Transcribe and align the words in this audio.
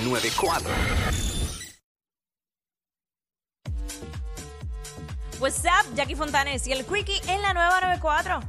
94. 0.00 0.60
What's 5.38 5.64
up, 5.64 5.94
Jackie 5.94 6.14
Fontanes 6.16 6.66
y 6.66 6.72
el 6.72 6.84
Quickie 6.84 7.20
en 7.28 7.40
la 7.42 7.52
nueva 7.54 7.80
94. 7.82 8.40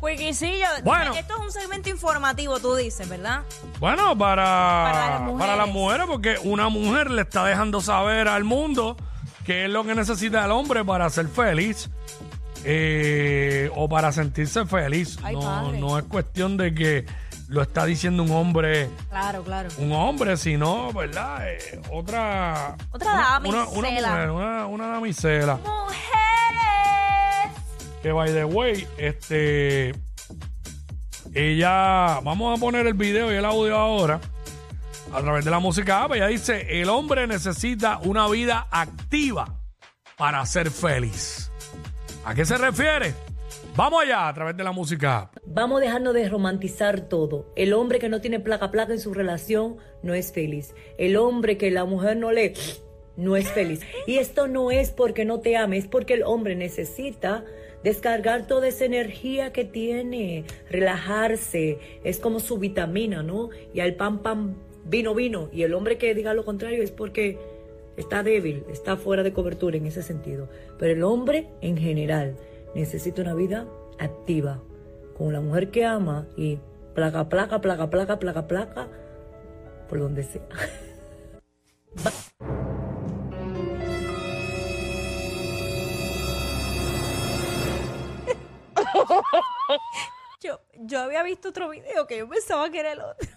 Quickiecillo, 0.00 0.66
Bueno. 0.84 1.14
esto 1.14 1.34
es 1.34 1.40
un 1.40 1.52
segmento 1.52 1.90
informativo, 1.90 2.58
tú 2.58 2.74
dices, 2.74 3.08
¿verdad? 3.08 3.42
Bueno, 3.78 4.16
para, 4.18 4.42
Para 4.44 5.10
las 5.10 5.20
mujeres. 5.20 5.38
para 5.38 5.56
las 5.56 5.68
mujeres, 5.68 6.06
porque 6.08 6.36
una 6.42 6.68
mujer 6.68 7.10
le 7.10 7.22
está 7.22 7.44
dejando 7.44 7.80
saber 7.80 8.26
al 8.26 8.42
mundo 8.44 8.96
qué 9.44 9.66
es 9.66 9.70
lo 9.70 9.84
que 9.84 9.94
necesita 9.94 10.44
el 10.44 10.50
hombre 10.50 10.84
para 10.84 11.08
ser 11.10 11.28
feliz 11.28 11.88
eh, 12.64 13.70
o 13.76 13.88
para 13.88 14.10
sentirse 14.12 14.64
feliz. 14.66 15.18
Ay, 15.22 15.34
no, 15.34 15.40
padre. 15.42 15.78
no 15.78 15.98
es 15.98 16.04
cuestión 16.04 16.56
de 16.56 16.74
que 16.74 17.06
lo 17.48 17.62
está 17.62 17.84
diciendo 17.84 18.22
un 18.22 18.30
hombre, 18.32 18.90
Claro, 19.08 19.42
claro. 19.44 19.68
un 19.78 19.92
hombre, 19.92 20.36
sino, 20.36 20.92
¿verdad? 20.92 21.48
Eh, 21.48 21.80
otra. 21.92 22.76
Otra 22.90 23.38
una, 23.44 23.64
una, 23.64 23.66
una 23.68 23.88
damisela. 23.88 24.10
mujer, 24.10 24.30
una, 24.30 24.66
una 24.66 24.86
damisela. 24.88 25.54
Mujeres. 25.56 26.02
Que 28.02 28.12
by 28.12 28.32
the 28.32 28.44
way, 28.44 28.86
este. 28.98 29.94
Ella. 31.34 32.20
Vamos 32.22 32.56
a 32.56 32.60
poner 32.60 32.86
el 32.86 32.94
video 32.94 33.32
y 33.32 33.36
el 33.36 33.44
audio 33.44 33.76
ahora. 33.76 34.20
A 35.14 35.20
través 35.20 35.44
de 35.44 35.50
la 35.50 35.58
música 35.60 36.02
app. 36.04 36.12
Ella 36.14 36.26
dice: 36.26 36.80
el 36.80 36.88
hombre 36.88 37.26
necesita 37.26 37.98
una 37.98 38.26
vida 38.28 38.66
activa 38.70 39.54
para 40.16 40.44
ser 40.46 40.70
feliz. 40.70 41.50
¿A 42.24 42.34
qué 42.34 42.44
se 42.44 42.58
refiere? 42.58 43.14
Vamos 43.76 44.02
allá 44.02 44.26
a 44.26 44.32
través 44.32 44.56
de 44.56 44.64
la 44.64 44.72
música. 44.72 45.30
Vamos 45.44 45.76
a 45.76 45.84
dejarnos 45.84 46.14
de 46.14 46.26
romantizar 46.30 47.10
todo. 47.10 47.52
El 47.56 47.74
hombre 47.74 47.98
que 47.98 48.08
no 48.08 48.22
tiene 48.22 48.40
placa 48.40 48.70
placa 48.70 48.94
en 48.94 49.00
su 49.00 49.12
relación 49.12 49.76
no 50.02 50.14
es 50.14 50.32
feliz. 50.32 50.74
El 50.96 51.18
hombre 51.18 51.58
que 51.58 51.70
la 51.70 51.84
mujer 51.84 52.16
no 52.16 52.32
le 52.32 52.54
no 53.18 53.36
es 53.36 53.50
feliz. 53.52 53.82
Y 54.06 54.16
esto 54.16 54.48
no 54.48 54.70
es 54.70 54.92
porque 54.92 55.26
no 55.26 55.40
te 55.40 55.58
ame, 55.58 55.76
es 55.76 55.86
porque 55.86 56.14
el 56.14 56.22
hombre 56.22 56.56
necesita 56.56 57.44
descargar 57.84 58.46
toda 58.46 58.66
esa 58.66 58.86
energía 58.86 59.52
que 59.52 59.66
tiene, 59.66 60.44
relajarse, 60.70 61.78
es 62.02 62.18
como 62.18 62.40
su 62.40 62.58
vitamina, 62.58 63.22
¿no? 63.22 63.50
Y 63.74 63.80
al 63.80 63.94
pan 63.94 64.22
pan 64.22 64.56
vino 64.86 65.14
vino 65.14 65.50
y 65.52 65.64
el 65.64 65.74
hombre 65.74 65.98
que 65.98 66.14
diga 66.14 66.32
lo 66.32 66.46
contrario 66.46 66.82
es 66.82 66.92
porque 66.92 67.38
está 67.98 68.22
débil, 68.22 68.64
está 68.72 68.96
fuera 68.96 69.22
de 69.22 69.34
cobertura 69.34 69.76
en 69.76 69.84
ese 69.84 70.02
sentido. 70.02 70.48
Pero 70.78 70.94
el 70.94 71.02
hombre 71.02 71.48
en 71.60 71.76
general 71.76 72.36
necesita 72.76 73.22
una 73.22 73.34
vida 73.34 73.66
activa, 73.98 74.62
con 75.16 75.32
la 75.32 75.40
mujer 75.40 75.70
que 75.70 75.86
ama 75.86 76.26
y 76.36 76.60
placa, 76.94 77.26
placa, 77.28 77.60
placa, 77.60 77.88
placa, 77.88 78.18
placa, 78.18 78.46
placa, 78.46 78.88
por 79.88 79.98
donde 79.98 80.22
sea. 80.22 80.42
Yo, 90.42 90.60
yo 90.74 91.00
había 91.00 91.22
visto 91.22 91.48
otro 91.48 91.70
video 91.70 92.06
que 92.06 92.18
yo 92.18 92.28
pensaba 92.28 92.70
que 92.70 92.80
era 92.80 92.92
el 92.92 93.00
otro. 93.00 93.28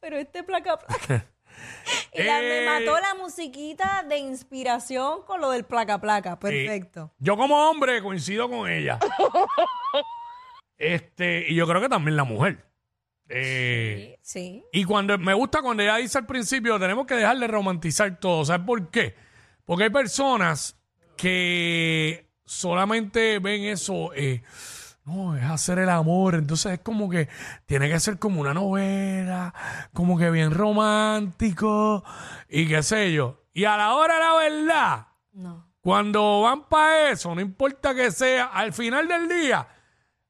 Pero 0.00 0.16
este 0.16 0.44
placa 0.44 0.78
placa. 0.78 1.26
Y 2.14 2.22
la- 2.22 2.38
me 2.40 2.62
Eh. 2.62 2.66
mató 2.66 3.00
la 3.00 3.14
musiquita 3.14 4.04
de 4.08 4.18
inspiración 4.18 5.22
con 5.24 5.40
lo 5.40 5.50
del 5.50 5.64
placa 5.64 5.98
placa. 6.00 6.38
Perfecto. 6.38 7.12
Yo, 7.18 7.36
como 7.36 7.56
hombre, 7.70 8.02
coincido 8.02 8.48
con 8.50 8.68
ella. 8.70 8.98
este, 10.78 11.46
y 11.48 11.54
yo 11.54 11.66
creo 11.66 11.80
que 11.80 11.88
también 11.88 12.16
la 12.16 12.24
mujer. 12.24 12.64
Eh, 13.28 14.18
Sí. 14.22 14.62
Y 14.72 14.84
cuando 14.84 15.16
me 15.18 15.34
gusta 15.34 15.62
cuando 15.62 15.82
ella 15.82 15.96
dice 15.96 16.18
al 16.18 16.26
principio, 16.26 16.78
tenemos 16.78 17.06
que 17.06 17.14
dejar 17.14 17.38
de 17.38 17.46
romantizar 17.46 18.18
todo. 18.20 18.44
¿Sabes 18.44 18.66
por 18.66 18.90
qué? 18.90 19.14
Porque 19.64 19.84
hay 19.84 19.90
personas 19.90 20.76
que 21.16 22.28
solamente 22.44 23.38
ven 23.38 23.62
eso, 23.64 24.12
eh, 24.14 24.42
no, 25.04 25.36
es 25.36 25.44
hacer 25.44 25.78
el 25.78 25.88
amor. 25.88 26.34
Entonces 26.34 26.72
es 26.74 26.78
como 26.80 27.08
que 27.08 27.28
tiene 27.66 27.88
que 27.88 27.98
ser 28.00 28.18
como 28.18 28.40
una 28.40 28.54
novela, 28.54 29.52
como 29.92 30.18
que 30.18 30.30
bien 30.30 30.52
romántico 30.52 32.04
y 32.48 32.66
qué 32.68 32.82
sé 32.82 33.12
yo. 33.12 33.44
Y 33.52 33.64
a 33.64 33.76
la 33.76 33.94
hora 33.94 34.14
de 34.14 34.20
la 34.20 34.34
verdad, 34.34 35.06
No. 35.32 35.66
cuando 35.80 36.42
van 36.42 36.64
para 36.68 37.10
eso, 37.10 37.34
no 37.34 37.40
importa 37.40 37.94
que 37.94 38.10
sea, 38.10 38.46
al 38.46 38.72
final 38.72 39.06
del 39.08 39.28
día, 39.28 39.66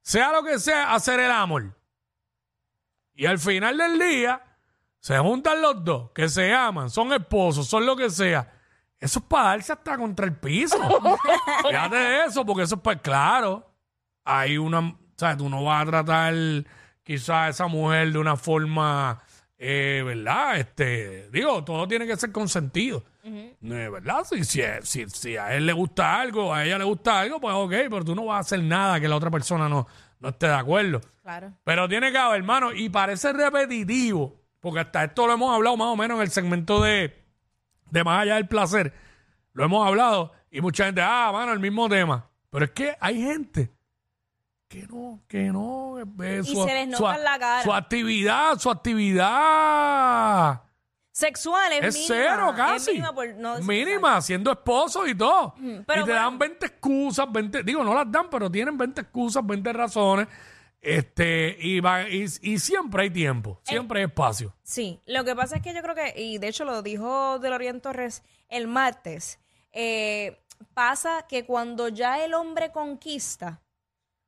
sea 0.01 0.31
lo 0.31 0.43
que 0.43 0.59
sea, 0.59 0.93
hacer 0.93 1.19
el 1.19 1.31
amor. 1.31 1.77
Y 3.13 3.25
al 3.27 3.39
final 3.39 3.77
del 3.77 3.99
día, 3.99 4.41
se 4.99 5.17
juntan 5.19 5.61
los 5.61 5.83
dos, 5.83 6.11
que 6.15 6.27
se 6.29 6.53
aman, 6.53 6.89
son 6.89 7.13
esposos, 7.13 7.67
son 7.67 7.85
lo 7.85 7.95
que 7.95 8.09
sea. 8.09 8.51
Eso 8.99 9.19
es 9.19 9.25
para 9.25 9.49
darse 9.49 9.73
hasta 9.73 9.97
contra 9.97 10.25
el 10.25 10.35
piso. 10.35 10.77
Fíjate 11.67 11.95
de 11.95 12.23
eso, 12.25 12.45
porque 12.45 12.63
eso 12.63 12.75
es 12.75 12.81
pues 12.81 12.99
claro. 13.01 13.72
Hay 14.25 14.57
una, 14.57 14.79
o 14.79 14.97
sea, 15.15 15.35
tú 15.37 15.49
no 15.49 15.63
vas 15.63 15.83
a 15.83 15.85
tratar 15.85 16.33
quizás 17.03 17.29
a 17.29 17.49
esa 17.49 17.67
mujer 17.67 18.11
de 18.11 18.19
una 18.19 18.35
forma, 18.37 19.21
eh, 19.57 20.01
¿verdad? 20.05 20.57
Este, 20.57 21.29
digo, 21.29 21.63
todo 21.63 21.87
tiene 21.87 22.07
que 22.07 22.15
ser 22.15 22.31
consentido. 22.31 23.03
Eh, 23.25 23.55
¿Verdad? 23.61 24.25
Si, 24.25 24.43
si, 24.43 24.61
si, 24.81 25.09
si 25.09 25.37
a 25.37 25.55
él 25.55 25.65
le 25.65 25.71
gusta 25.73 26.19
algo, 26.19 26.53
a 26.53 26.65
ella 26.65 26.77
le 26.77 26.83
gusta 26.83 27.21
algo, 27.21 27.39
pues 27.39 27.55
ok, 27.55 27.71
pero 27.89 28.03
tú 28.03 28.15
no 28.15 28.25
vas 28.25 28.37
a 28.37 28.39
hacer 28.39 28.61
nada 28.61 28.99
que 28.99 29.07
la 29.07 29.15
otra 29.15 29.31
persona 29.31 29.69
no, 29.69 29.87
no 30.19 30.29
esté 30.29 30.47
de 30.47 30.55
acuerdo. 30.55 30.99
Claro. 31.21 31.53
Pero 31.63 31.87
tiene 31.87 32.11
que 32.11 32.17
haber, 32.17 32.39
hermano, 32.39 32.73
y 32.73 32.89
parece 32.89 33.31
repetitivo, 33.31 34.41
porque 34.59 34.81
hasta 34.81 35.05
esto 35.05 35.25
lo 35.25 35.33
hemos 35.33 35.55
hablado 35.55 35.77
más 35.77 35.87
o 35.87 35.95
menos 35.95 36.17
en 36.17 36.23
el 36.23 36.31
segmento 36.31 36.81
de, 36.81 37.23
de 37.91 38.03
Más 38.03 38.23
allá 38.23 38.35
del 38.35 38.47
placer. 38.47 38.93
Lo 39.53 39.63
hemos 39.63 39.87
hablado 39.87 40.33
y 40.51 40.59
mucha 40.59 40.85
gente, 40.85 41.01
ah, 41.01 41.29
mano, 41.31 41.53
el 41.53 41.59
mismo 41.59 41.87
tema. 41.87 42.29
Pero 42.49 42.65
es 42.65 42.71
que 42.71 42.95
hay 42.99 43.21
gente 43.21 43.71
que 44.73 44.87
no, 44.87 45.21
que 45.27 45.43
no. 45.51 45.99
eh, 45.99 46.41
Y 46.43 46.55
se 46.55 46.65
les 46.73 46.87
nota 46.87 47.15
en 47.15 47.23
la 47.23 47.37
cara. 47.37 47.63
Su 47.63 47.71
actividad, 47.73 48.57
su 48.57 48.69
actividad 48.71 50.61
Sexual 51.11 51.73
es, 51.73 51.83
es 51.83 51.95
mínima, 51.95 52.15
cero 52.15 52.49
es 52.49 52.55
casi. 52.55 52.91
mínima, 52.93 53.13
por 53.13 53.27
no 53.35 53.55
decir 53.57 53.67
mínima, 53.67 54.19
siendo 54.21 54.51
esposo 54.51 55.05
y 55.05 55.13
todo. 55.15 55.53
pero 55.59 55.75
y 55.77 55.83
te 55.85 56.11
bueno. 56.11 56.13
dan 56.15 56.39
20 56.39 56.65
excusas, 56.65 57.31
20, 57.31 57.61
digo, 57.61 57.83
no 57.83 57.93
las 57.93 58.11
dan, 58.11 58.31
pero 58.31 58.49
tienen 58.49 58.75
20 58.75 59.01
excusas, 59.01 59.45
20 59.45 59.73
razones. 59.73 60.27
Este, 60.81 61.55
y, 61.59 61.79
va, 61.79 62.09
y, 62.09 62.25
y 62.41 62.57
siempre 62.59 63.03
hay 63.03 63.09
tiempo, 63.11 63.59
siempre 63.63 63.99
hay 63.99 64.05
espacio. 64.07 64.53
Sí, 64.63 64.99
lo 65.05 65.23
que 65.23 65.35
pasa 65.35 65.57
es 65.57 65.61
que 65.61 65.73
yo 65.73 65.81
creo 65.83 65.93
que, 65.95 66.19
y 66.19 66.39
de 66.39 66.47
hecho 66.47 66.65
lo 66.65 66.81
dijo 66.81 67.37
Delorian 67.39 67.79
Torres 67.79 68.23
el 68.49 68.67
martes, 68.67 69.39
eh, 69.71 70.41
pasa 70.73 71.25
que 71.29 71.45
cuando 71.45 71.87
ya 71.89 72.25
el 72.25 72.33
hombre 72.33 72.71
conquista, 72.71 73.61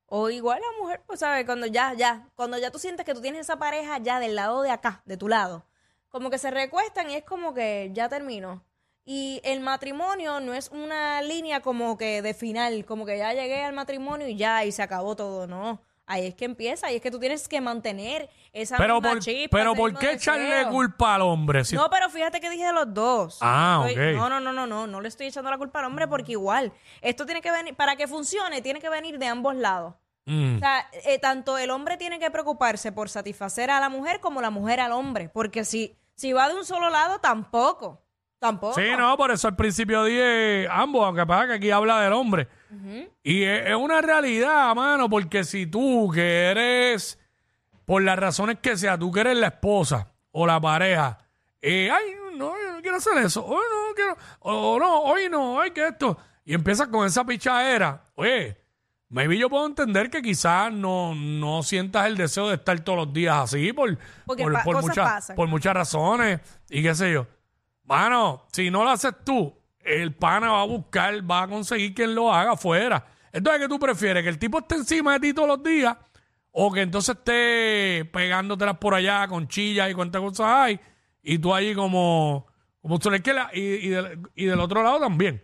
o 0.07 0.29
igual 0.29 0.61
la 0.61 0.81
mujer, 0.81 1.01
pues 1.07 1.19
sabes, 1.19 1.45
cuando 1.45 1.65
ya, 1.67 1.93
ya, 1.93 2.29
cuando 2.35 2.57
ya 2.57 2.71
tú 2.71 2.79
sientes 2.79 3.05
que 3.05 3.13
tú 3.13 3.21
tienes 3.21 3.41
esa 3.41 3.57
pareja 3.57 3.97
ya 3.99 4.19
del 4.19 4.35
lado 4.35 4.61
de 4.61 4.71
acá, 4.71 5.01
de 5.05 5.17
tu 5.17 5.27
lado, 5.27 5.65
como 6.09 6.29
que 6.29 6.37
se 6.37 6.51
recuestan 6.51 7.09
y 7.09 7.15
es 7.15 7.23
como 7.23 7.53
que 7.53 7.89
ya 7.93 8.09
terminó. 8.09 8.63
Y 9.05 9.41
el 9.43 9.59
matrimonio 9.61 10.39
no 10.39 10.53
es 10.53 10.69
una 10.69 11.21
línea 11.21 11.61
como 11.61 11.97
que 11.97 12.21
de 12.21 12.33
final, 12.33 12.85
como 12.85 13.05
que 13.05 13.17
ya 13.17 13.33
llegué 13.33 13.63
al 13.63 13.73
matrimonio 13.73 14.27
y 14.27 14.35
ya, 14.35 14.65
y 14.65 14.71
se 14.71 14.81
acabó 14.81 15.15
todo, 15.15 15.45
no. 15.47 15.81
Ahí 16.07 16.27
es 16.27 16.35
que 16.35 16.45
empieza, 16.45 16.85
ahí 16.87 16.97
es 16.97 17.01
que 17.01 17.09
tú 17.09 17.19
tienes 17.19 17.47
que 17.47 17.59
mantener 17.61 18.29
esa 18.53 18.77
Pero 18.77 18.95
misma 18.95 19.09
por, 19.09 19.19
chispa, 19.19 19.57
pero 19.57 19.71
ese 19.71 19.79
¿por 19.81 19.91
mismo 19.91 19.99
qué 19.99 20.11
echarle 20.13 20.67
culpa 20.69 21.15
al 21.15 21.21
hombre? 21.23 21.65
Si- 21.65 21.75
No, 21.75 21.89
pero 21.89 22.09
fíjate 22.09 22.39
que 22.39 22.49
dije 22.51 22.65
de 22.67 22.73
los 22.73 22.93
dos. 22.93 23.39
Ah, 23.41 23.83
Estoy- 23.87 24.13
ok. 24.13 24.17
No, 24.19 24.29
no, 24.29 24.39
no, 24.39 24.53
no, 24.53 24.67
no, 24.67 24.85
no 24.85 25.01
le 25.01 25.07
estoy 25.07 25.27
echando 25.27 25.49
la 25.49 25.57
culpa 25.57 25.79
al 25.79 25.85
hombre 25.85 26.07
porque 26.07 26.33
igual, 26.33 26.71
esto 27.01 27.25
tiene 27.25 27.41
que 27.41 27.49
venir, 27.51 27.75
para 27.75 27.95
que 27.95 28.07
funcione, 28.07 28.61
tiene 28.61 28.79
que 28.79 28.89
venir 28.89 29.17
de 29.17 29.25
ambos 29.25 29.55
lados. 29.55 29.95
Mm. 30.27 30.57
O 30.57 30.59
sea, 30.59 30.87
eh, 31.05 31.17
tanto 31.17 31.57
el 31.57 31.71
hombre 31.71 31.97
tiene 31.97 32.19
que 32.19 32.29
preocuparse 32.29 32.91
por 32.91 33.09
satisfacer 33.09 33.71
a 33.71 33.79
la 33.79 33.89
mujer 33.89 34.19
como 34.19 34.41
la 34.41 34.51
mujer 34.51 34.79
al 34.81 34.91
hombre, 34.91 35.29
porque 35.29 35.65
si, 35.65 35.97
si 36.15 36.33
va 36.33 36.47
de 36.49 36.55
un 36.55 36.65
solo 36.65 36.89
lado, 36.91 37.19
tampoco, 37.19 38.01
tampoco. 38.39 38.73
Sí, 38.75 38.87
no, 38.97 39.15
por 39.17 39.31
eso 39.31 39.47
al 39.47 39.55
principio 39.55 40.03
dije 40.03 40.67
ambos, 40.69 41.05
aunque 41.05 41.25
pasa 41.25 41.47
que 41.47 41.53
aquí 41.53 41.71
habla 41.71 42.01
del 42.01 42.13
hombre. 42.13 42.47
Y 43.23 43.43
es, 43.43 43.67
es 43.67 43.75
una 43.75 44.01
realidad, 44.01 44.75
mano, 44.75 45.09
porque 45.09 45.43
si 45.43 45.65
tú 45.65 46.11
que 46.13 46.45
eres, 46.51 47.17
por 47.85 48.01
las 48.03 48.19
razones 48.19 48.57
que 48.61 48.75
sea, 48.77 48.97
tú 48.97 49.11
que 49.11 49.21
eres 49.21 49.37
la 49.37 49.47
esposa 49.47 50.11
o 50.31 50.45
la 50.45 50.59
pareja, 50.59 51.17
eh, 51.61 51.89
ay, 51.91 52.03
no, 52.37 52.53
yo 52.61 52.73
no 52.73 52.81
quiero 52.81 52.97
hacer 52.97 53.17
eso, 53.19 53.45
hoy 53.45 53.63
no 53.71 53.95
quiero, 53.95 54.17
o 54.39 54.77
no, 54.79 54.99
hoy 55.03 55.29
no, 55.29 55.59
ay, 55.61 55.71
que 55.71 55.87
esto. 55.87 56.17
Y 56.43 56.53
empiezas 56.53 56.87
con 56.89 57.07
esa 57.07 57.23
pichadera. 57.25 58.03
Oye, 58.15 58.57
maybe 59.09 59.37
yo 59.37 59.49
puedo 59.49 59.65
entender 59.65 60.09
que 60.11 60.21
quizás 60.21 60.71
no, 60.71 61.15
no 61.15 61.63
sientas 61.63 62.05
el 62.07 62.17
deseo 62.17 62.49
de 62.49 62.55
estar 62.55 62.77
todos 62.81 62.97
los 63.05 63.13
días 63.13 63.35
así 63.37 63.73
por, 63.73 63.97
Porque 64.25 64.43
por, 64.43 64.53
pa- 64.53 64.63
por 64.63 64.75
cosas 64.75 64.89
muchas, 64.89 65.05
pasan. 65.11 65.35
por 65.35 65.47
muchas 65.47 65.73
razones 65.73 66.41
y 66.69 66.83
qué 66.83 66.93
sé 66.93 67.11
yo. 67.13 67.25
Mano, 67.85 68.45
si 68.51 68.69
no 68.71 68.83
lo 68.83 68.89
haces 68.91 69.13
tú, 69.23 69.53
el 69.79 70.13
pana 70.15 70.51
va 70.51 70.61
a 70.61 70.65
buscar, 70.65 71.29
va 71.29 71.43
a 71.43 71.47
conseguir 71.47 71.93
quien 71.93 72.15
lo 72.15 72.33
haga 72.33 72.53
afuera. 72.53 73.05
Entonces, 73.31 73.61
¿qué 73.61 73.67
tú 73.67 73.77
prefieres? 73.79 74.23
¿Que 74.23 74.29
el 74.29 74.39
tipo 74.39 74.59
esté 74.59 74.75
encima 74.75 75.13
de 75.13 75.19
ti 75.19 75.33
todos 75.33 75.47
los 75.47 75.63
días? 75.63 75.95
¿O 76.51 76.71
que 76.71 76.81
entonces 76.81 77.15
esté 77.17 78.05
pegándotelas 78.11 78.77
por 78.77 78.93
allá 78.95 79.27
con 79.27 79.47
chillas 79.47 79.91
y 79.91 79.93
cuántas 79.93 80.21
cosas 80.21 80.47
hay? 80.47 80.79
Y 81.21 81.37
tú 81.39 81.53
allí 81.53 81.75
como, 81.75 82.47
como 82.81 82.97
tú 82.97 83.11
le 83.11 83.21
quieras. 83.21 83.49
Y, 83.53 83.59
y, 83.59 83.89
del, 83.89 84.19
y 84.35 84.45
del 84.45 84.59
otro 84.59 84.81
lado 84.81 84.99
también. 84.99 85.43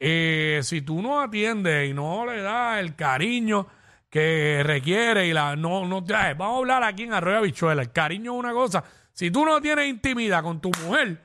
Eh, 0.00 0.60
si 0.64 0.82
tú 0.82 1.00
no 1.00 1.20
atiendes 1.20 1.88
y 1.88 1.94
no 1.94 2.26
le 2.26 2.42
das 2.42 2.80
el 2.80 2.94
cariño 2.96 3.66
que 4.10 4.62
requiere 4.64 5.26
y 5.28 5.32
la 5.32 5.54
no 5.54 5.86
no 5.86 6.02
te- 6.04 6.12
vamos 6.12 6.56
a 6.56 6.58
hablar 6.58 6.82
aquí 6.82 7.04
en 7.04 7.12
Arroyo 7.14 7.42
Bichuela 7.42 7.82
el 7.82 7.92
cariño 7.92 8.32
es 8.32 8.38
una 8.40 8.52
cosa 8.52 8.82
si 9.12 9.30
tú 9.30 9.44
no 9.44 9.60
tienes 9.60 9.88
intimidad 9.88 10.42
con 10.42 10.60
tu 10.60 10.72
mujer 10.84 11.20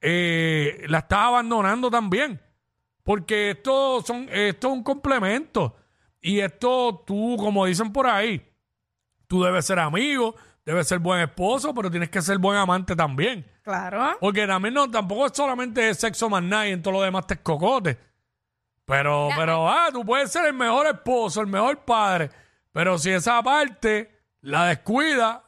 eh, 0.00 0.84
la 0.88 0.98
estás 0.98 1.18
abandonando 1.20 1.90
también 1.90 2.40
porque 3.02 3.50
esto 3.50 4.02
son 4.02 4.28
esto 4.30 4.68
es 4.68 4.72
un 4.72 4.82
complemento 4.82 5.76
y 6.20 6.40
esto 6.40 7.02
tú 7.06 7.36
como 7.38 7.66
dicen 7.66 7.92
por 7.92 8.06
ahí 8.06 8.42
tú 9.26 9.42
debes 9.42 9.66
ser 9.66 9.78
amigo 9.78 10.34
debes 10.64 10.88
ser 10.88 10.98
buen 10.98 11.20
esposo 11.20 11.74
pero 11.74 11.90
tienes 11.90 12.08
que 12.10 12.22
ser 12.22 12.38
buen 12.38 12.56
amante 12.56 12.96
también 12.96 13.46
Claro. 13.62 14.16
porque 14.20 14.46
también 14.46 14.74
no, 14.74 14.90
tampoco 14.90 15.26
es 15.26 15.32
solamente 15.34 15.94
sexo 15.94 16.28
más 16.28 16.42
nada 16.42 16.66
y 16.66 16.72
en 16.72 16.82
todo 16.82 16.94
lo 16.94 17.02
demás 17.02 17.26
te 17.26 17.34
escocote. 17.34 17.98
Pero, 18.84 19.28
pero, 19.36 19.68
ah, 19.68 19.88
tú 19.92 20.04
puedes 20.04 20.32
ser 20.32 20.46
el 20.46 20.54
mejor 20.54 20.86
esposo, 20.88 21.40
el 21.40 21.46
mejor 21.46 21.84
padre. 21.84 22.30
Pero 22.72 22.98
si 22.98 23.10
esa 23.10 23.40
parte 23.42 24.10
la 24.40 24.66
descuida, 24.66 25.44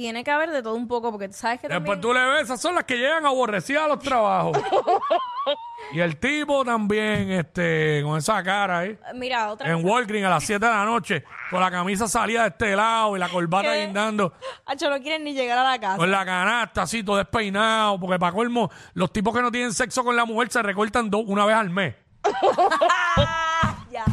Tiene 0.00 0.24
que 0.24 0.30
haber 0.30 0.50
de 0.50 0.62
todo 0.62 0.76
un 0.76 0.88
poco, 0.88 1.12
porque 1.12 1.30
sabes 1.30 1.60
que 1.60 1.68
después 1.68 1.84
también... 1.84 2.00
tú 2.00 2.14
le 2.14 2.24
ves, 2.24 2.44
esas 2.44 2.58
son 2.58 2.74
las 2.74 2.84
que 2.84 2.96
llegan 2.96 3.26
aborrecidas 3.26 3.84
a 3.84 3.88
los 3.88 3.98
trabajos. 3.98 4.56
y 5.92 6.00
el 6.00 6.16
tipo 6.16 6.64
también, 6.64 7.30
este, 7.32 8.00
con 8.02 8.16
esa 8.16 8.42
cara 8.42 8.78
ahí, 8.78 8.98
Mira, 9.14 9.52
otra 9.52 9.68
en 9.70 9.84
Walgreens 9.84 10.26
a 10.26 10.30
las 10.30 10.44
7 10.44 10.64
de 10.64 10.72
la 10.72 10.86
noche, 10.86 11.22
con 11.50 11.60
la 11.60 11.70
camisa 11.70 12.08
salida 12.08 12.44
de 12.44 12.48
este 12.48 12.74
lado 12.74 13.14
y 13.14 13.20
la 13.20 13.28
corbata 13.28 13.72
¿Qué? 13.72 13.84
guindando. 13.84 14.32
Hacho, 14.64 14.88
no 14.88 14.98
quieren 15.02 15.22
ni 15.22 15.34
llegar 15.34 15.58
a 15.58 15.64
la 15.64 15.78
casa. 15.78 15.98
Con 15.98 16.10
la 16.10 16.24
canasta 16.24 16.80
así, 16.80 17.04
todo 17.04 17.18
despeinado, 17.18 18.00
porque 18.00 18.18
para 18.18 18.32
colmo, 18.32 18.70
los 18.94 19.12
tipos 19.12 19.34
que 19.34 19.42
no 19.42 19.52
tienen 19.52 19.74
sexo 19.74 20.02
con 20.02 20.16
la 20.16 20.24
mujer 20.24 20.50
se 20.50 20.62
recortan 20.62 21.10
dos 21.10 21.24
una 21.26 21.44
vez 21.44 21.56
al 21.56 21.68
mes. 21.68 21.94
Ya. 23.90 24.04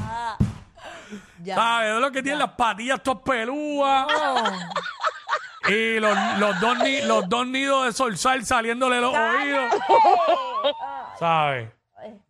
Ya. 1.44 1.56
¿Sabes? 1.56 1.94
Es 1.94 2.02
lo 2.02 2.12
que 2.12 2.24
tienen 2.24 2.40
las 2.40 2.50
patillas 2.56 3.02
todas 3.02 3.22
pelúas. 3.22 4.08
Y 5.70 6.00
los, 6.00 6.18
los, 6.40 6.60
dos 6.60 6.78
ni- 6.80 7.02
los 7.02 7.28
dos 7.30 7.48
nidos 7.48 7.86
de 7.86 7.94
solsal 7.94 8.46
saliéndole 8.46 9.02
los 9.02 9.14
oídos. 9.16 9.74
¿Sabes? 11.20 11.70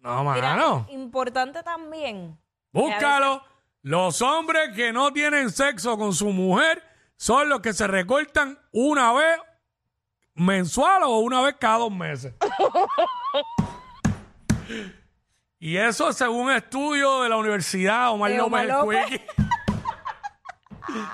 No, 0.01 0.23
Mira, 0.33 0.55
mano. 0.55 0.87
importante 0.89 1.61
también. 1.61 2.37
Búscalo. 2.71 3.43
Los 3.83 4.21
hombres 4.21 4.69
que 4.75 4.91
no 4.91 5.11
tienen 5.13 5.49
sexo 5.51 5.97
con 5.97 6.13
su 6.13 6.29
mujer 6.31 6.81
son 7.15 7.47
los 7.49 7.61
que 7.61 7.73
se 7.73 7.85
recortan 7.87 8.57
una 8.71 9.13
vez 9.13 9.39
mensual 10.33 11.03
o 11.03 11.19
una 11.19 11.41
vez 11.41 11.55
cada 11.59 11.77
dos 11.79 11.91
meses. 11.91 12.33
y 15.59 15.77
eso 15.77 16.11
según 16.13 16.47
un 16.47 16.51
estudio 16.51 17.21
de 17.23 17.29
la 17.29 17.37
Universidad 17.37 18.11
Omar 18.11 18.31
De 18.31 18.37
López 18.37 18.51
Omar 18.53 18.67
López. 18.67 19.21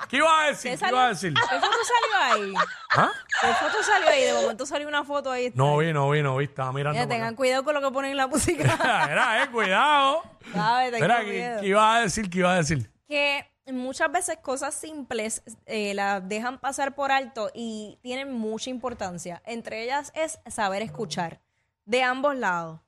¿Qué 0.08 0.16
iba 0.18 0.42
a 0.42 0.46
decir? 0.46 0.72
¿Qué 0.72 0.78
¿Qué 0.78 0.88
iba 0.88 1.04
a 1.04 1.08
decir? 1.08 1.34
¿Qué 1.34 1.60
foto 1.60 1.76
salió 1.84 2.44
ahí? 2.44 2.54
¿Ah? 2.96 3.12
¿Qué 3.40 3.46
foto 3.54 3.82
salió 3.82 4.08
ahí? 4.08 4.22
De 4.24 4.32
momento 4.34 4.66
salió 4.66 4.88
una 4.88 5.04
foto 5.04 5.30
ahí. 5.30 5.52
No 5.54 5.78
vi, 5.78 5.92
no 5.92 6.10
vi, 6.10 6.22
no 6.22 6.36
vi. 6.36 6.44
Estaba 6.44 6.72
mirando. 6.72 6.98
Mira, 6.98 7.08
tengan 7.08 7.28
acá. 7.28 7.36
cuidado 7.36 7.64
con 7.64 7.74
lo 7.74 7.80
que 7.80 7.90
ponen 7.90 8.12
en 8.12 8.16
la 8.16 8.26
música. 8.26 8.78
Era, 9.10 9.42
eh, 9.42 9.50
cuidado. 9.50 10.22
Tengan 10.42 10.94
Espera, 10.94 11.24
¿qué, 11.24 11.56
qué 11.60 11.66
iba 11.66 11.96
a 11.96 12.00
decir? 12.00 12.30
¿Qué 12.30 12.38
iba 12.38 12.52
a 12.52 12.56
decir? 12.56 12.90
que 13.06 13.46
muchas 13.72 14.10
veces 14.10 14.38
cosas 14.38 14.74
simples 14.74 15.42
eh, 15.66 15.94
las 15.94 16.26
dejan 16.28 16.58
pasar 16.58 16.94
por 16.94 17.12
alto 17.12 17.50
y 17.54 17.98
tienen 18.02 18.32
mucha 18.32 18.70
importancia. 18.70 19.42
Entre 19.46 19.82
ellas 19.82 20.12
es 20.14 20.38
saber 20.46 20.82
escuchar 20.82 21.40
de 21.84 22.02
ambos 22.02 22.36
lados. 22.36 22.80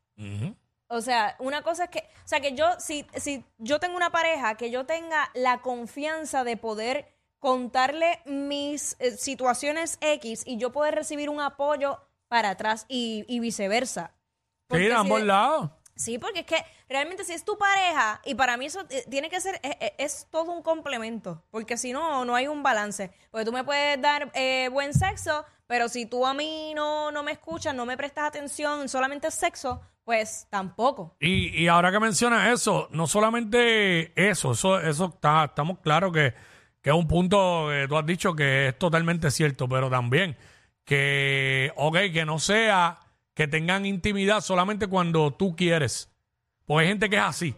O 0.88 1.00
sea, 1.00 1.34
una 1.40 1.62
cosa 1.62 1.84
es 1.84 1.90
que, 1.90 1.98
o 2.24 2.28
sea, 2.28 2.40
que 2.40 2.52
yo, 2.54 2.66
si, 2.78 3.06
si 3.16 3.44
yo 3.58 3.80
tengo 3.80 3.96
una 3.96 4.10
pareja, 4.10 4.56
que 4.56 4.70
yo 4.70 4.86
tenga 4.86 5.30
la 5.34 5.60
confianza 5.62 6.44
de 6.44 6.56
poder 6.56 7.12
contarle 7.40 8.20
mis 8.24 8.96
eh, 8.98 9.12
situaciones 9.16 9.98
X 10.00 10.42
y 10.46 10.58
yo 10.58 10.72
poder 10.72 10.94
recibir 10.94 11.28
un 11.28 11.40
apoyo 11.40 12.00
para 12.28 12.50
atrás 12.50 12.86
y, 12.88 13.24
y 13.28 13.40
viceversa. 13.40 14.12
Sí, 14.14 14.64
Porque 14.68 14.84
de 14.84 14.90
si 14.90 14.96
ambos 14.96 15.20
de- 15.20 15.26
lados. 15.26 15.70
Sí, 15.94 16.18
porque 16.18 16.40
es 16.40 16.46
que 16.46 16.62
realmente 16.90 17.24
si 17.24 17.32
es 17.32 17.42
tu 17.44 17.56
pareja, 17.56 18.20
y 18.26 18.34
para 18.34 18.58
mí 18.58 18.66
eso 18.66 18.84
eh, 18.90 19.04
tiene 19.08 19.30
que 19.30 19.40
ser, 19.40 19.58
es, 19.62 19.92
es- 19.96 20.26
todo 20.30 20.52
un 20.52 20.62
complemento, 20.62 21.42
porque 21.50 21.78
si 21.78 21.92
no, 21.92 22.24
no 22.24 22.34
hay 22.34 22.48
un 22.48 22.62
balance. 22.62 23.10
Porque 23.30 23.46
tú 23.46 23.52
me 23.52 23.64
puedes 23.64 24.00
dar 24.02 24.30
eh, 24.34 24.68
buen 24.70 24.92
sexo, 24.92 25.44
pero 25.66 25.88
si 25.88 26.04
tú 26.06 26.26
a 26.26 26.34
mí 26.34 26.74
no, 26.74 27.10
no 27.12 27.22
me 27.22 27.32
escuchas, 27.32 27.74
no 27.74 27.86
me 27.86 27.96
prestas 27.96 28.24
atención, 28.26 28.88
solamente 28.90 29.30
sexo, 29.30 29.80
pues 30.06 30.46
tampoco. 30.48 31.16
Y, 31.18 31.48
y 31.64 31.66
ahora 31.66 31.90
que 31.90 31.98
mencionas 31.98 32.48
eso, 32.54 32.88
no 32.92 33.08
solamente 33.08 34.12
eso, 34.14 34.52
eso, 34.52 34.80
eso 34.80 35.06
está, 35.06 35.46
estamos 35.46 35.80
claros 35.80 36.12
que, 36.12 36.32
que 36.80 36.90
es 36.90 36.96
un 36.96 37.08
punto 37.08 37.66
que 37.68 37.86
tú 37.88 37.96
has 37.96 38.06
dicho 38.06 38.32
que 38.36 38.68
es 38.68 38.78
totalmente 38.78 39.32
cierto, 39.32 39.68
pero 39.68 39.90
también 39.90 40.36
que, 40.84 41.72
ok, 41.74 41.96
que 42.12 42.24
no 42.24 42.38
sea 42.38 43.00
que 43.34 43.48
tengan 43.48 43.84
intimidad 43.84 44.42
solamente 44.42 44.86
cuando 44.86 45.34
tú 45.34 45.56
quieres. 45.56 46.08
Porque 46.66 46.82
hay 46.82 46.88
gente 46.88 47.10
que 47.10 47.16
es 47.16 47.22
así. 47.22 47.56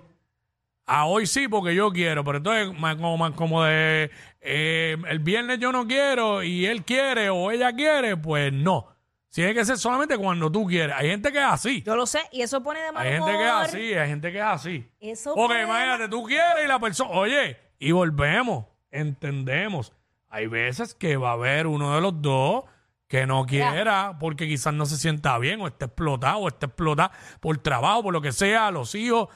A 0.87 1.05
hoy 1.05 1.27
sí, 1.27 1.49
porque 1.49 1.75
yo 1.75 1.93
quiero, 1.93 2.25
pero 2.25 2.39
entonces 2.39 2.75
como, 2.97 3.37
como 3.37 3.65
de 3.65 4.11
eh, 4.41 4.97
el 5.07 5.19
viernes 5.19 5.59
yo 5.59 5.71
no 5.71 5.87
quiero 5.87 6.43
y 6.43 6.65
él 6.65 6.83
quiere 6.83 7.29
o 7.29 7.51
ella 7.51 7.75
quiere, 7.75 8.17
pues 8.17 8.55
no. 8.55 8.98
Tiene 9.31 9.55
que 9.55 9.65
ser 9.65 9.77
solamente 9.79 10.17
cuando 10.17 10.51
tú 10.51 10.67
quieres. 10.67 10.97
Hay 10.97 11.09
gente 11.11 11.31
que 11.31 11.39
es 11.39 11.45
así. 11.45 11.83
Yo 11.83 11.95
lo 11.97 12.07
sé, 12.07 12.21
y 12.33 12.41
eso 12.43 12.63
pone 12.63 12.81
de 12.81 12.93
mal 12.93 13.07
Hay 13.07 13.13
gente 13.13 13.31
que 13.31 13.45
es 13.45 13.51
así, 13.53 13.95
hay 13.95 14.09
gente 14.09 14.33
que 14.33 14.39
es 14.39 14.45
así. 14.45 14.91
Eso 15.01 15.35
Porque 15.35 15.55
pone 15.55 15.65
imagínate, 15.65 16.09
tú 16.09 16.25
quieres 16.25 16.65
y 16.65 16.69
la 16.69 16.79
persona, 16.79 17.11
oye, 17.11 17.57
y 17.79 17.93
volvemos, 17.93 18.65
entendemos. 18.91 19.93
Hay 20.29 20.47
veces 20.47 20.95
que 20.95 21.17
va 21.17 21.31
a 21.31 21.33
haber 21.35 21.67
uno 21.67 21.95
de 21.95 22.01
los 22.01 22.21
dos 22.21 22.65
que 23.07 23.27
no 23.27 23.47
quiera 23.47 24.17
porque 24.21 24.47
quizás 24.47 24.75
no 24.75 24.85
se 24.85 24.97
sienta 24.99 25.39
bien 25.39 25.61
o 25.63 25.67
está 25.67 25.87
explotado 25.87 26.39
o 26.41 26.49
está 26.49 26.67
explotada 26.67 27.13
por 27.41 27.57
trabajo, 27.59 28.03
por 28.03 28.13
lo 28.13 28.21
que 28.21 28.33
sea, 28.33 28.71
los 28.71 28.95
hijos. 28.95 29.29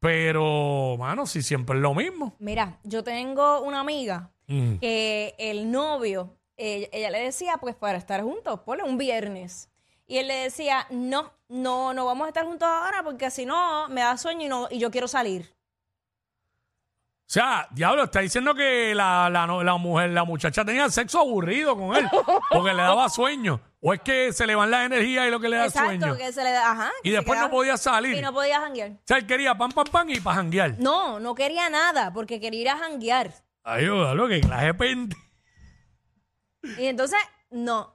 Pero, 0.00 0.96
mano, 0.98 1.26
si 1.26 1.42
siempre 1.42 1.76
es 1.76 1.82
lo 1.82 1.94
mismo. 1.94 2.34
Mira, 2.40 2.78
yo 2.82 3.04
tengo 3.04 3.60
una 3.62 3.80
amiga 3.80 4.30
Mm. 4.48 4.78
que 4.78 5.34
el 5.38 5.70
novio, 5.70 6.36
ella 6.56 7.10
le 7.10 7.20
decía, 7.20 7.56
pues 7.58 7.74
para 7.74 7.98
estar 7.98 8.22
juntos, 8.22 8.60
ponle 8.60 8.84
un 8.84 8.98
viernes. 8.98 9.68
Y 10.06 10.18
él 10.18 10.28
le 10.28 10.34
decía, 10.34 10.86
no, 10.90 11.32
no, 11.48 11.94
no 11.94 12.04
vamos 12.04 12.26
a 12.26 12.28
estar 12.28 12.44
juntos 12.44 12.68
ahora 12.68 13.02
porque 13.02 13.30
si 13.30 13.46
no, 13.46 13.88
me 13.88 14.02
da 14.02 14.16
sueño 14.18 14.46
y, 14.46 14.48
no, 14.48 14.68
y 14.70 14.78
yo 14.78 14.90
quiero 14.90 15.08
salir. 15.08 15.54
O 17.20 17.32
sea, 17.32 17.66
diablo, 17.70 18.04
está 18.04 18.20
diciendo 18.20 18.54
que 18.54 18.94
la, 18.94 19.30
la, 19.30 19.46
la 19.46 19.76
mujer, 19.78 20.10
la 20.10 20.24
muchacha 20.24 20.66
tenía 20.66 20.90
sexo 20.90 21.18
aburrido 21.20 21.74
con 21.74 21.96
él 21.96 22.06
porque 22.50 22.74
le 22.74 22.82
daba 22.82 23.08
sueño. 23.08 23.58
O 23.80 23.94
es 23.94 24.00
que 24.02 24.32
se 24.34 24.46
le 24.46 24.54
van 24.54 24.70
las 24.70 24.84
energías 24.84 25.26
y 25.26 25.30
lo 25.30 25.40
que 25.40 25.48
le 25.48 25.56
da 25.56 25.64
Exacto, 25.64 25.88
sueño. 25.88 26.16
que 26.16 26.30
se 26.30 26.44
le 26.44 26.50
da, 26.52 26.70
ajá. 26.72 26.90
Y 27.02 27.10
después 27.10 27.40
no 27.40 27.50
podía 27.50 27.78
salir. 27.78 28.16
Y 28.16 28.20
no 28.20 28.34
podía 28.34 28.60
janguear. 28.60 28.90
O 28.90 29.00
sea, 29.06 29.16
él 29.16 29.26
quería 29.26 29.54
pan, 29.56 29.72
pan, 29.72 29.86
pan 29.90 30.10
y 30.10 30.20
para 30.20 30.36
janguear. 30.36 30.74
No, 30.78 31.18
no 31.18 31.34
quería 31.34 31.70
nada 31.70 32.12
porque 32.12 32.38
quería 32.38 32.60
ir 32.60 32.68
a 32.68 32.76
janguear. 32.76 33.32
Ay, 33.64 33.86
lo 33.86 34.28
que 34.28 34.40
clase 34.42 34.66
de 34.66 34.74
pende. 34.74 35.16
Y 36.78 36.86
entonces, 36.86 37.18
no. 37.50 37.94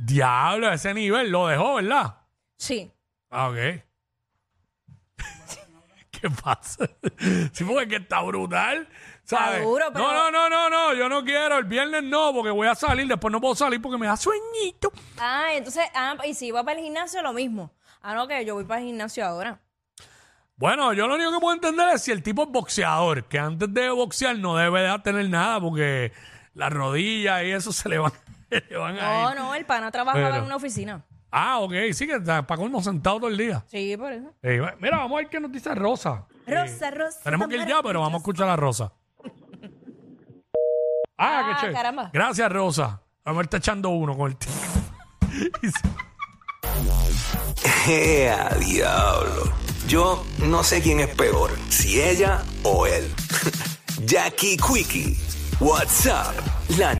Diablo, 0.00 0.68
a 0.68 0.74
ese 0.74 0.92
nivel 0.92 1.30
lo 1.30 1.46
dejó, 1.46 1.74
¿verdad? 1.76 2.16
Sí. 2.56 2.92
Ah, 3.30 3.48
ok. 3.48 3.56
¿Qué 6.10 6.30
pasa? 6.42 6.88
Sí, 7.52 7.64
porque 7.64 7.82
es 7.84 7.88
que 7.88 7.96
está 7.96 8.20
brutal. 8.22 8.88
¿sabes? 9.24 9.54
Está 9.58 9.64
duro, 9.64 9.86
pero- 9.92 10.04
No, 10.04 10.30
no, 10.30 10.32
no, 10.50 10.50
no, 10.50 10.70
no, 10.70 10.94
yo 10.94 11.08
no 11.08 11.24
quiero. 11.24 11.58
El 11.58 11.64
viernes 11.64 12.02
no, 12.02 12.32
porque 12.32 12.50
voy 12.50 12.68
a 12.68 12.74
salir. 12.74 13.06
Después 13.06 13.30
no 13.32 13.40
puedo 13.40 13.54
salir 13.54 13.80
porque 13.80 13.98
me 13.98 14.06
da 14.06 14.16
sueñito. 14.16 14.92
Ah, 15.18 15.48
entonces, 15.52 15.84
ah, 15.94 16.16
y 16.26 16.34
si 16.34 16.46
iba 16.46 16.62
para 16.64 16.78
el 16.78 16.84
gimnasio, 16.84 17.22
lo 17.22 17.32
mismo. 17.32 17.72
Ah, 18.02 18.14
no, 18.14 18.26
que 18.28 18.44
yo 18.44 18.54
voy 18.54 18.64
para 18.64 18.80
el 18.80 18.86
gimnasio 18.86 19.24
ahora. 19.24 19.60
Bueno, 20.56 20.92
yo 20.92 21.08
lo 21.08 21.16
único 21.16 21.32
que 21.32 21.40
puedo 21.40 21.54
entender 21.54 21.88
es 21.94 22.02
si 22.02 22.12
el 22.12 22.22
tipo 22.22 22.44
es 22.44 22.48
boxeador, 22.48 23.24
que 23.24 23.38
antes 23.38 23.72
de 23.74 23.90
boxear 23.90 24.38
no 24.38 24.56
debe 24.56 24.82
de 24.82 24.98
tener 25.00 25.28
nada 25.28 25.60
porque 25.60 26.12
las 26.54 26.72
rodillas 26.72 27.42
y 27.44 27.50
eso 27.50 27.72
se 27.72 27.88
le 27.88 27.98
van, 27.98 28.12
Van 28.78 28.96
No, 28.96 29.00
ahí. 29.28 29.34
no, 29.36 29.54
el 29.54 29.64
pana 29.66 29.90
trabajaba 29.90 30.24
Pero- 30.26 30.36
en 30.38 30.44
una 30.44 30.56
oficina. 30.56 31.04
Ah, 31.36 31.58
ok, 31.58 31.72
sí, 31.92 32.06
que 32.06 32.14
está 32.14 32.46
para 32.46 32.60
colmo 32.60 32.80
sentado 32.80 33.16
todo 33.16 33.28
el 33.28 33.36
día. 33.36 33.64
Sí, 33.66 33.96
por 33.96 34.12
eso. 34.12 34.32
Eh, 34.42 34.60
mira, 34.78 34.98
vamos 34.98 35.12
a 35.12 35.22
ver 35.22 35.28
qué 35.28 35.40
nos 35.40 35.50
dice 35.50 35.74
Rosa. 35.74 36.26
Rosa, 36.46 36.90
Rosa. 36.92 37.18
Tenemos 37.24 37.48
que 37.48 37.56
ir 37.56 37.66
ya, 37.66 37.82
pero 37.82 38.00
vamos 38.00 38.14
a 38.14 38.18
escuchar 38.18 38.48
a 38.48 38.54
Rosa. 38.56 38.92
Ah, 41.16 41.42
Ah, 41.42 41.48
qué 41.48 41.54
chévere. 41.60 41.74
caramba. 41.74 42.10
Gracias, 42.12 42.50
Rosa. 42.52 43.00
Vamos 43.24 43.36
a 43.36 43.38
ver, 43.38 43.44
está 43.46 43.56
echando 43.58 43.88
uno 43.90 44.16
con 44.16 44.30
el 44.32 44.36
tío. 44.36 44.50
Y 45.62 45.68
se- 45.70 45.80
¡Ea, 47.86 48.48
diablo! 48.58 49.52
Yo 49.86 50.24
no 50.38 50.62
sé 50.64 50.80
quién 50.82 51.00
es 51.00 51.08
peor, 51.08 51.50
si 51.68 52.00
ella 52.00 52.42
o 52.62 52.86
él. 52.86 53.12
Jackie 54.04 54.56
Quickie, 54.56 55.16
WhatsApp, 55.60 56.34
la 56.78 56.92